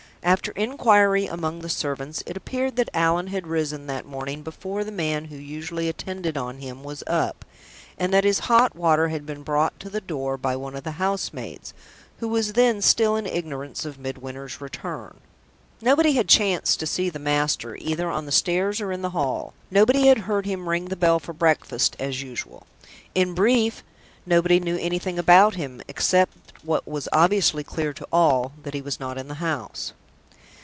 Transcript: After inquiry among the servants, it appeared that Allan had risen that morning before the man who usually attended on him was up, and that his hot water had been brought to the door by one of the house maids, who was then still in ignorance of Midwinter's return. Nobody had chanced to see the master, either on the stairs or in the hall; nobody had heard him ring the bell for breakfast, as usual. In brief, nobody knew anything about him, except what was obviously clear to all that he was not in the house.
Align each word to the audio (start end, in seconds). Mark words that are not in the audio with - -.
After 0.23 0.51
inquiry 0.51 1.25
among 1.25 1.59
the 1.61 1.67
servants, 1.67 2.21
it 2.27 2.37
appeared 2.37 2.75
that 2.75 2.91
Allan 2.93 3.25
had 3.27 3.47
risen 3.47 3.87
that 3.87 4.05
morning 4.05 4.43
before 4.43 4.83
the 4.83 4.91
man 4.91 5.25
who 5.25 5.35
usually 5.35 5.89
attended 5.89 6.37
on 6.37 6.59
him 6.59 6.83
was 6.83 7.03
up, 7.07 7.43
and 7.97 8.13
that 8.13 8.23
his 8.23 8.37
hot 8.41 8.75
water 8.75 9.07
had 9.07 9.25
been 9.25 9.41
brought 9.41 9.79
to 9.79 9.89
the 9.89 9.99
door 9.99 10.37
by 10.37 10.55
one 10.55 10.75
of 10.75 10.83
the 10.83 10.91
house 11.01 11.33
maids, 11.33 11.73
who 12.19 12.27
was 12.27 12.53
then 12.53 12.83
still 12.83 13.15
in 13.15 13.25
ignorance 13.25 13.83
of 13.83 13.97
Midwinter's 13.97 14.61
return. 14.61 15.21
Nobody 15.81 16.11
had 16.13 16.29
chanced 16.29 16.79
to 16.81 16.85
see 16.85 17.09
the 17.09 17.17
master, 17.17 17.75
either 17.77 18.07
on 18.07 18.27
the 18.27 18.31
stairs 18.31 18.79
or 18.79 18.91
in 18.91 19.01
the 19.01 19.09
hall; 19.09 19.55
nobody 19.71 20.05
had 20.05 20.19
heard 20.19 20.45
him 20.45 20.69
ring 20.69 20.85
the 20.85 20.95
bell 20.95 21.17
for 21.19 21.33
breakfast, 21.33 21.95
as 21.97 22.21
usual. 22.21 22.67
In 23.15 23.33
brief, 23.33 23.83
nobody 24.27 24.59
knew 24.59 24.77
anything 24.77 25.17
about 25.17 25.55
him, 25.55 25.81
except 25.87 26.37
what 26.61 26.87
was 26.87 27.09
obviously 27.11 27.63
clear 27.63 27.91
to 27.93 28.07
all 28.11 28.51
that 28.61 28.75
he 28.75 28.83
was 28.83 28.99
not 28.99 29.17
in 29.17 29.27
the 29.27 29.33
house. 29.41 29.93